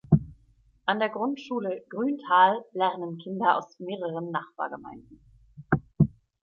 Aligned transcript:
An 0.87 0.97
der 0.97 1.09
Grundschule 1.09 1.85
Grüntal 1.87 2.65
lernen 2.73 3.19
Kinder 3.19 3.55
aus 3.59 3.79
mehreren 3.79 4.31
Nachbargemeinden. 4.31 5.21